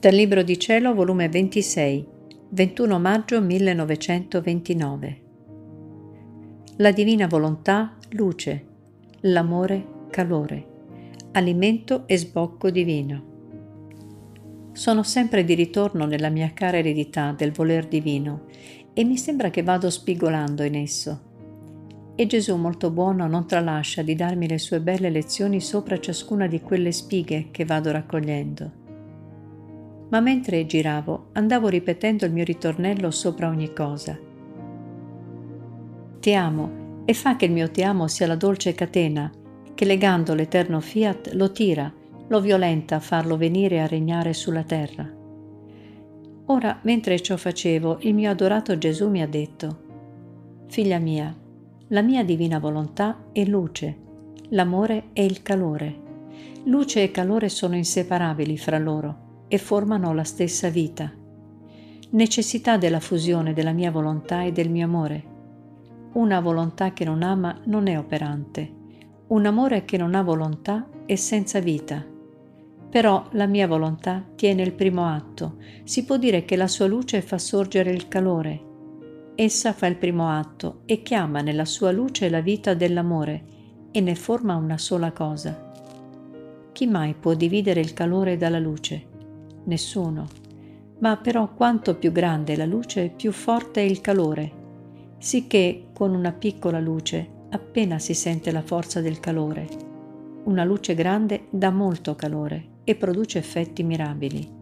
Dal 0.00 0.14
Libro 0.14 0.42
di 0.42 0.58
Cielo, 0.58 0.94
volume 0.94 1.28
26, 1.28 2.06
21 2.48 2.98
maggio 2.98 3.42
1929. 3.42 5.20
La 6.76 6.90
divina 6.90 7.26
volontà, 7.26 7.98
luce, 8.12 8.64
l'amore, 9.20 10.06
calore, 10.08 10.66
alimento 11.32 12.04
e 12.06 12.16
sbocco 12.16 12.70
divino. 12.70 14.70
Sono 14.72 15.02
sempre 15.02 15.44
di 15.44 15.52
ritorno 15.52 16.06
nella 16.06 16.30
mia 16.30 16.50
cara 16.54 16.78
eredità 16.78 17.34
del 17.36 17.52
voler 17.52 17.86
divino 17.86 18.46
e 18.94 19.04
mi 19.04 19.18
sembra 19.18 19.50
che 19.50 19.62
vado 19.62 19.90
spigolando 19.90 20.62
in 20.62 20.76
esso. 20.76 21.20
E 22.14 22.24
Gesù 22.24 22.56
molto 22.56 22.90
buono 22.90 23.26
non 23.26 23.46
tralascia 23.46 24.00
di 24.00 24.14
darmi 24.14 24.48
le 24.48 24.56
sue 24.56 24.80
belle 24.80 25.10
lezioni 25.10 25.60
sopra 25.60 26.00
ciascuna 26.00 26.46
di 26.46 26.62
quelle 26.62 26.90
spighe 26.90 27.48
che 27.50 27.66
vado 27.66 27.92
raccogliendo 27.92 28.79
ma 30.10 30.20
mentre 30.20 30.66
giravo 30.66 31.28
andavo 31.32 31.68
ripetendo 31.68 32.24
il 32.24 32.32
mio 32.32 32.44
ritornello 32.44 33.10
sopra 33.10 33.48
ogni 33.48 33.72
cosa. 33.72 34.18
Ti 36.20 36.34
amo 36.34 37.02
e 37.04 37.14
fa 37.14 37.36
che 37.36 37.46
il 37.46 37.52
mio 37.52 37.70
ti 37.70 37.82
amo 37.82 38.06
sia 38.08 38.26
la 38.26 38.36
dolce 38.36 38.74
catena 38.74 39.30
che 39.74 39.84
legando 39.84 40.34
l'eterno 40.34 40.80
fiat 40.80 41.32
lo 41.32 41.50
tira, 41.52 41.92
lo 42.28 42.40
violenta 42.40 42.96
a 42.96 43.00
farlo 43.00 43.36
venire 43.36 43.80
a 43.80 43.86
regnare 43.86 44.34
sulla 44.34 44.62
terra. 44.62 45.08
Ora, 46.46 46.80
mentre 46.82 47.20
ciò 47.20 47.36
facevo, 47.36 47.98
il 48.00 48.12
mio 48.12 48.30
adorato 48.30 48.76
Gesù 48.76 49.08
mi 49.08 49.22
ha 49.22 49.28
detto, 49.28 49.88
Figlia 50.66 50.98
mia, 50.98 51.34
la 51.88 52.02
mia 52.02 52.24
divina 52.24 52.58
volontà 52.58 53.24
è 53.32 53.44
luce, 53.44 53.96
l'amore 54.50 55.04
è 55.12 55.20
il 55.20 55.42
calore. 55.42 56.08
Luce 56.64 57.04
e 57.04 57.10
calore 57.10 57.48
sono 57.48 57.76
inseparabili 57.76 58.58
fra 58.58 58.78
loro 58.78 59.28
e 59.52 59.58
formano 59.58 60.14
la 60.14 60.22
stessa 60.22 60.68
vita. 60.68 61.12
Necessità 62.10 62.76
della 62.76 63.00
fusione 63.00 63.52
della 63.52 63.72
mia 63.72 63.90
volontà 63.90 64.44
e 64.44 64.52
del 64.52 64.70
mio 64.70 64.84
amore. 64.84 65.24
Una 66.12 66.38
volontà 66.38 66.92
che 66.92 67.04
non 67.04 67.24
ama 67.24 67.60
non 67.64 67.88
è 67.88 67.98
operante. 67.98 68.72
Un 69.26 69.46
amore 69.46 69.84
che 69.84 69.96
non 69.96 70.14
ha 70.14 70.22
volontà 70.22 70.88
è 71.04 71.16
senza 71.16 71.58
vita. 71.58 72.06
Però 72.90 73.26
la 73.32 73.46
mia 73.46 73.66
volontà 73.66 74.24
tiene 74.36 74.62
il 74.62 74.72
primo 74.72 75.08
atto. 75.08 75.56
Si 75.82 76.04
può 76.04 76.16
dire 76.16 76.44
che 76.44 76.54
la 76.54 76.68
sua 76.68 76.86
luce 76.86 77.20
fa 77.20 77.38
sorgere 77.38 77.90
il 77.90 78.06
calore. 78.06 78.68
Essa 79.34 79.72
fa 79.72 79.88
il 79.88 79.96
primo 79.96 80.28
atto 80.30 80.82
e 80.84 81.02
chiama 81.02 81.40
nella 81.40 81.64
sua 81.64 81.90
luce 81.90 82.30
la 82.30 82.40
vita 82.40 82.74
dell'amore 82.74 83.44
e 83.90 84.00
ne 84.00 84.14
forma 84.14 84.54
una 84.54 84.78
sola 84.78 85.10
cosa. 85.10 85.72
Chi 86.70 86.86
mai 86.86 87.14
può 87.14 87.34
dividere 87.34 87.80
il 87.80 87.92
calore 87.92 88.36
dalla 88.36 88.60
luce? 88.60 89.09
Nessuno. 89.64 90.26
Ma 90.98 91.16
però 91.16 91.54
quanto 91.54 91.96
più 91.96 92.12
grande 92.12 92.52
è 92.52 92.56
la 92.56 92.66
luce, 92.66 93.12
più 93.14 93.32
forte 93.32 93.80
è 93.80 93.84
il 93.84 94.00
calore, 94.00 94.52
sicché 95.18 95.88
con 95.92 96.14
una 96.14 96.32
piccola 96.32 96.80
luce 96.80 97.38
appena 97.50 97.98
si 97.98 98.14
sente 98.14 98.50
la 98.50 98.62
forza 98.62 99.00
del 99.00 99.20
calore. 99.20 99.66
Una 100.44 100.64
luce 100.64 100.94
grande 100.94 101.46
dà 101.50 101.70
molto 101.70 102.14
calore 102.14 102.78
e 102.84 102.94
produce 102.94 103.38
effetti 103.38 103.82
mirabili. 103.82 104.58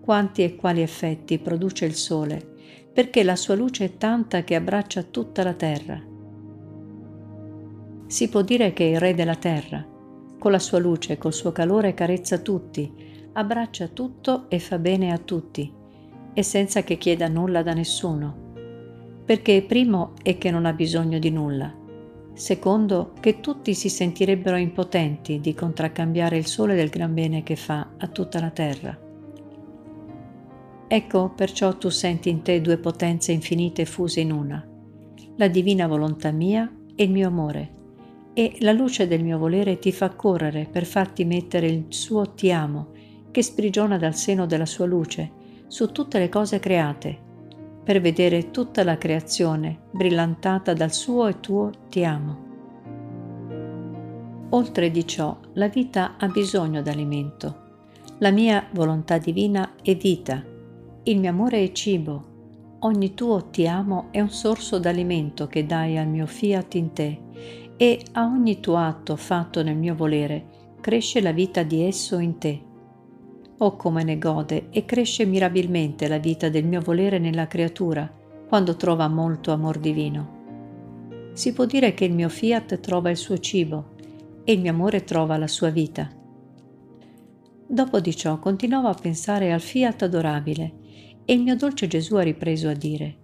Quanti 0.00 0.42
e 0.42 0.56
quali 0.56 0.82
effetti 0.82 1.38
produce 1.38 1.84
il 1.86 1.94
sole, 1.94 2.52
perché 2.92 3.22
la 3.22 3.36
sua 3.36 3.54
luce 3.54 3.84
è 3.84 3.96
tanta 3.96 4.44
che 4.44 4.54
abbraccia 4.54 5.02
tutta 5.02 5.42
la 5.42 5.54
terra. 5.54 6.00
Si 8.06 8.28
può 8.28 8.42
dire 8.42 8.72
che 8.72 8.84
è 8.84 8.92
il 8.92 9.00
re 9.00 9.14
della 9.14 9.36
terra, 9.36 9.84
con 10.38 10.52
la 10.52 10.58
sua 10.58 10.78
luce 10.78 11.14
e 11.14 11.18
col 11.18 11.32
suo 11.32 11.52
calore 11.52 11.94
carezza 11.94 12.38
tutti, 12.38 12.92
abbraccia 13.34 13.88
tutto 13.88 14.48
e 14.48 14.60
fa 14.60 14.78
bene 14.78 15.12
a 15.12 15.18
tutti, 15.18 15.72
e 16.32 16.42
senza 16.42 16.82
che 16.82 16.96
chieda 16.96 17.28
nulla 17.28 17.62
da 17.62 17.72
nessuno. 17.72 18.42
Perché 19.24 19.62
primo 19.62 20.12
è 20.22 20.38
che 20.38 20.50
non 20.50 20.66
ha 20.66 20.72
bisogno 20.72 21.18
di 21.18 21.30
nulla, 21.30 21.72
secondo 22.32 23.12
che 23.18 23.40
tutti 23.40 23.74
si 23.74 23.88
sentirebbero 23.88 24.56
impotenti 24.56 25.40
di 25.40 25.52
contraccambiare 25.52 26.36
il 26.36 26.46
sole 26.46 26.74
del 26.74 26.90
gran 26.90 27.12
bene 27.12 27.42
che 27.42 27.56
fa 27.56 27.94
a 27.96 28.06
tutta 28.06 28.40
la 28.40 28.50
terra. 28.50 28.98
Ecco 30.86 31.32
perciò 31.34 31.76
tu 31.76 31.88
senti 31.88 32.28
in 32.28 32.42
te 32.42 32.60
due 32.60 32.78
potenze 32.78 33.32
infinite 33.32 33.84
fuse 33.84 34.20
in 34.20 34.30
una, 34.30 34.64
la 35.36 35.48
divina 35.48 35.88
volontà 35.88 36.30
mia 36.30 36.72
e 36.94 37.02
il 37.02 37.10
mio 37.10 37.26
amore, 37.26 37.70
e 38.32 38.56
la 38.60 38.72
luce 38.72 39.08
del 39.08 39.24
mio 39.24 39.38
volere 39.38 39.78
ti 39.80 39.90
fa 39.90 40.10
correre 40.10 40.68
per 40.70 40.84
farti 40.84 41.24
mettere 41.24 41.66
il 41.66 41.86
suo 41.88 42.34
ti 42.34 42.52
amo 42.52 42.92
che 43.34 43.42
sprigiona 43.42 43.98
dal 43.98 44.14
seno 44.14 44.46
della 44.46 44.64
sua 44.64 44.86
luce 44.86 45.28
su 45.66 45.90
tutte 45.90 46.20
le 46.20 46.28
cose 46.28 46.60
create, 46.60 47.18
per 47.82 48.00
vedere 48.00 48.52
tutta 48.52 48.84
la 48.84 48.96
creazione 48.96 49.86
brillantata 49.90 50.72
dal 50.72 50.92
suo 50.92 51.26
e 51.26 51.40
tuo 51.40 51.72
ti 51.88 52.04
amo. 52.04 52.42
Oltre 54.50 54.92
di 54.92 55.04
ciò, 55.04 55.36
la 55.54 55.66
vita 55.66 56.14
ha 56.16 56.28
bisogno 56.28 56.80
d'alimento. 56.80 57.62
La 58.18 58.30
mia 58.30 58.68
volontà 58.70 59.18
divina 59.18 59.72
è 59.82 59.96
vita, 59.96 60.40
il 61.02 61.18
mio 61.18 61.30
amore 61.30 61.64
è 61.64 61.72
cibo, 61.72 62.76
ogni 62.80 63.14
tuo 63.14 63.46
ti 63.50 63.66
amo 63.66 64.10
è 64.12 64.20
un 64.20 64.30
sorso 64.30 64.78
d'alimento 64.78 65.48
che 65.48 65.66
dai 65.66 65.98
al 65.98 66.06
mio 66.06 66.26
fiat 66.26 66.74
in 66.76 66.92
te 66.92 67.20
e 67.76 68.00
a 68.12 68.26
ogni 68.26 68.60
tuo 68.60 68.76
atto 68.76 69.16
fatto 69.16 69.60
nel 69.64 69.76
mio 69.76 69.96
volere 69.96 70.76
cresce 70.80 71.20
la 71.20 71.32
vita 71.32 71.64
di 71.64 71.82
esso 71.82 72.18
in 72.18 72.38
te. 72.38 72.72
Oh 73.58 73.76
come 73.76 74.02
ne 74.02 74.18
gode 74.18 74.66
e 74.70 74.84
cresce 74.84 75.24
mirabilmente 75.24 76.08
la 76.08 76.18
vita 76.18 76.48
del 76.48 76.64
mio 76.64 76.80
volere 76.80 77.18
nella 77.18 77.46
creatura 77.46 78.12
quando 78.48 78.74
trova 78.74 79.06
molto 79.06 79.52
amor 79.52 79.78
divino. 79.78 81.30
Si 81.34 81.52
può 81.52 81.64
dire 81.64 81.94
che 81.94 82.04
il 82.04 82.12
mio 82.12 82.28
fiat 82.28 82.80
trova 82.80 83.10
il 83.10 83.16
suo 83.16 83.38
cibo 83.38 83.92
e 84.42 84.52
il 84.52 84.60
mio 84.60 84.72
amore 84.72 85.04
trova 85.04 85.36
la 85.36 85.46
sua 85.46 85.70
vita. 85.70 86.10
Dopo 87.66 88.00
di 88.00 88.14
ciò 88.16 88.40
continuavo 88.40 88.88
a 88.88 88.94
pensare 88.94 89.52
al 89.52 89.60
fiat 89.60 90.02
adorabile 90.02 90.74
e 91.24 91.32
il 91.32 91.42
mio 91.42 91.56
dolce 91.56 91.86
Gesù 91.86 92.16
ha 92.16 92.22
ripreso 92.22 92.68
a 92.68 92.74
dire, 92.74 93.16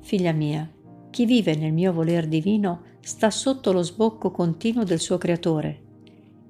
Figlia 0.00 0.32
mia, 0.32 0.70
chi 1.10 1.26
vive 1.26 1.54
nel 1.54 1.72
mio 1.72 1.92
voler 1.92 2.26
divino 2.26 2.82
sta 3.00 3.30
sotto 3.30 3.70
lo 3.72 3.82
sbocco 3.82 4.30
continuo 4.30 4.84
del 4.84 4.98
suo 4.98 5.18
creatore. 5.18 5.80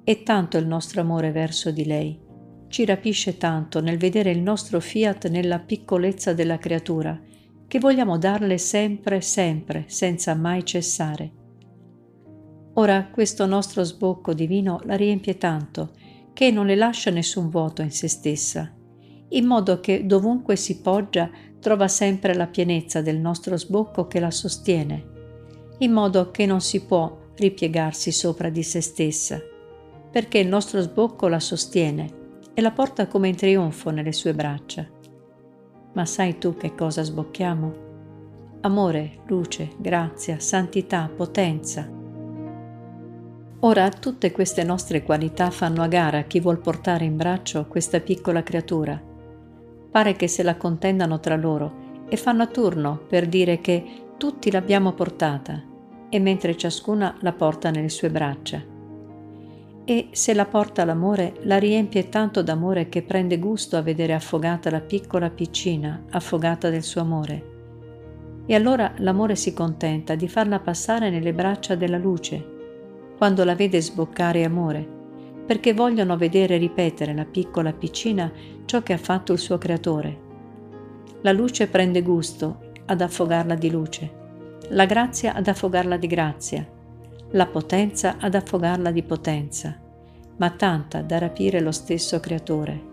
E 0.02 0.22
tanto 0.22 0.56
il 0.56 0.66
nostro 0.66 1.00
amore 1.00 1.30
verso 1.30 1.70
di 1.70 1.84
lei 1.84 2.23
ci 2.74 2.84
rapisce 2.84 3.38
tanto 3.38 3.80
nel 3.80 3.98
vedere 3.98 4.32
il 4.32 4.40
nostro 4.40 4.80
fiat 4.80 5.28
nella 5.28 5.60
piccolezza 5.60 6.32
della 6.32 6.58
creatura, 6.58 7.16
che 7.68 7.78
vogliamo 7.78 8.18
darle 8.18 8.58
sempre, 8.58 9.20
sempre, 9.20 9.84
senza 9.86 10.34
mai 10.34 10.64
cessare. 10.64 11.30
Ora 12.72 13.10
questo 13.12 13.46
nostro 13.46 13.84
sbocco 13.84 14.34
divino 14.34 14.80
la 14.86 14.96
riempie 14.96 15.38
tanto, 15.38 15.92
che 16.32 16.50
non 16.50 16.66
le 16.66 16.74
lascia 16.74 17.12
nessun 17.12 17.48
vuoto 17.48 17.80
in 17.80 17.92
se 17.92 18.08
stessa, 18.08 18.74
in 19.28 19.46
modo 19.46 19.78
che 19.78 20.04
dovunque 20.04 20.56
si 20.56 20.80
poggia 20.80 21.30
trova 21.60 21.86
sempre 21.86 22.34
la 22.34 22.48
pienezza 22.48 23.02
del 23.02 23.20
nostro 23.20 23.56
sbocco 23.56 24.08
che 24.08 24.18
la 24.18 24.32
sostiene, 24.32 25.10
in 25.78 25.92
modo 25.92 26.32
che 26.32 26.44
non 26.44 26.60
si 26.60 26.82
può 26.82 27.20
ripiegarsi 27.36 28.10
sopra 28.10 28.48
di 28.48 28.64
se 28.64 28.80
stessa, 28.80 29.40
perché 30.10 30.38
il 30.38 30.48
nostro 30.48 30.80
sbocco 30.80 31.28
la 31.28 31.38
sostiene 31.38 32.22
e 32.54 32.62
la 32.62 32.70
porta 32.70 33.08
come 33.08 33.28
in 33.28 33.34
trionfo 33.34 33.90
nelle 33.90 34.12
sue 34.12 34.32
braccia. 34.32 34.86
Ma 35.92 36.06
sai 36.06 36.38
tu 36.38 36.56
che 36.56 36.74
cosa 36.74 37.02
sbocchiamo? 37.02 37.82
Amore, 38.60 39.18
luce, 39.26 39.72
grazia, 39.76 40.38
santità, 40.38 41.10
potenza. 41.14 41.86
Ora 43.60 43.88
tutte 43.90 44.30
queste 44.30 44.62
nostre 44.62 45.02
qualità 45.02 45.50
fanno 45.50 45.82
a 45.82 45.88
gara 45.88 46.22
chi 46.22 46.40
vuol 46.40 46.60
portare 46.60 47.04
in 47.04 47.16
braccio 47.16 47.66
questa 47.66 48.00
piccola 48.00 48.42
creatura. 48.42 49.00
Pare 49.90 50.16
che 50.16 50.28
se 50.28 50.42
la 50.42 50.56
contendano 50.56 51.20
tra 51.20 51.36
loro 51.36 51.82
e 52.08 52.16
fanno 52.16 52.42
a 52.42 52.46
turno 52.46 53.00
per 53.08 53.26
dire 53.26 53.60
che 53.60 54.12
tutti 54.16 54.50
l'abbiamo 54.50 54.92
portata 54.92 55.62
e 56.08 56.18
mentre 56.18 56.56
ciascuna 56.56 57.16
la 57.20 57.32
porta 57.32 57.70
nelle 57.70 57.88
sue 57.88 58.10
braccia 58.10 58.72
e 59.84 60.08
se 60.12 60.32
la 60.32 60.46
porta 60.46 60.84
l'amore 60.84 61.34
la 61.42 61.58
riempie 61.58 62.08
tanto 62.08 62.42
d'amore 62.42 62.88
che 62.88 63.02
prende 63.02 63.38
gusto 63.38 63.76
a 63.76 63.82
vedere 63.82 64.14
affogata 64.14 64.70
la 64.70 64.80
piccola 64.80 65.28
piccina, 65.28 66.04
affogata 66.10 66.70
del 66.70 66.82
suo 66.82 67.02
amore. 67.02 67.52
E 68.46 68.54
allora 68.54 68.92
l'amore 68.98 69.36
si 69.36 69.52
contenta 69.52 70.14
di 70.14 70.28
farla 70.28 70.60
passare 70.60 71.10
nelle 71.10 71.34
braccia 71.34 71.74
della 71.74 71.98
luce, 71.98 72.52
quando 73.16 73.44
la 73.44 73.54
vede 73.54 73.80
sboccare 73.80 74.44
amore, 74.44 74.86
perché 75.46 75.74
vogliono 75.74 76.16
vedere 76.16 76.56
ripetere 76.56 77.14
la 77.14 77.26
piccola 77.26 77.72
piccina 77.72 78.32
ciò 78.64 78.82
che 78.82 78.94
ha 78.94 78.98
fatto 78.98 79.32
il 79.32 79.38
suo 79.38 79.58
creatore. 79.58 80.22
La 81.20 81.32
luce 81.32 81.68
prende 81.68 82.02
gusto 82.02 82.72
ad 82.86 83.00
affogarla 83.00 83.54
di 83.54 83.70
luce, 83.70 84.22
la 84.70 84.86
grazia 84.86 85.34
ad 85.34 85.46
affogarla 85.46 85.96
di 85.96 86.06
grazia, 86.06 86.66
la 87.34 87.46
potenza 87.46 88.16
ad 88.20 88.36
affogarla 88.36 88.92
di 88.92 89.02
potenza, 89.02 89.76
ma 90.36 90.50
tanta 90.50 91.02
da 91.02 91.18
rapire 91.18 91.60
lo 91.60 91.72
stesso 91.72 92.20
Creatore. 92.20 92.92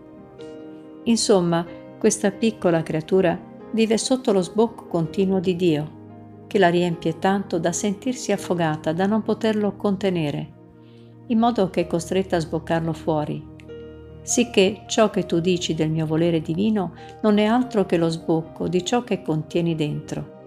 Insomma, 1.04 1.64
questa 2.00 2.32
piccola 2.32 2.82
creatura 2.82 3.40
vive 3.72 4.00
sotto 4.00 4.32
lo 4.32 4.42
sbocco 4.42 4.88
continuo 4.88 5.40
di 5.40 5.56
Dio, 5.56 6.00
che 6.48 6.58
la 6.58 6.70
riempie 6.70 7.20
tanto 7.20 7.60
da 7.60 7.72
sentirsi 7.72 8.32
affogata, 8.32 8.94
da 8.94 9.06
non 9.06 9.22
poterlo 9.22 9.76
contenere, 9.76 10.54
in 11.28 11.38
modo 11.38 11.70
che 11.70 11.82
è 11.82 11.88
costretta 11.88 12.38
a 12.38 12.40
sboccarlo 12.40 12.94
fuori, 12.94 13.46
sicché 14.24 14.86
ciò 14.88 15.12
che 15.12 15.28
tu 15.28 15.40
dici 15.40 15.76
del 15.76 15.92
mio 15.92 16.08
volere 16.08 16.42
divino 16.42 16.94
non 17.22 17.38
è 17.38 17.46
altro 17.46 17.86
che 17.86 17.98
lo 17.98 18.10
sbocco 18.10 18.68
di 18.68 18.84
ciò 18.84 19.04
che 19.04 19.22
contieni 19.22 19.76
dentro 19.76 20.40